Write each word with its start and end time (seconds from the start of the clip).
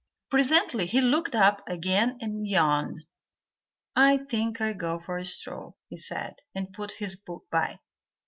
Presently 0.31 0.87
he 0.87 0.99
looked 0.99 1.35
up 1.35 1.61
again 1.69 2.17
and 2.21 2.47
yawned. 2.47 3.05
"I 3.95 4.17
think 4.17 4.59
I'll 4.59 4.73
go 4.73 4.97
for 4.99 5.19
a 5.19 5.25
stroll," 5.25 5.77
he 5.89 5.95
said, 5.97 6.37
and 6.55 6.73
put 6.73 6.93
his 6.93 7.15
book 7.15 7.45
by. 7.51 7.77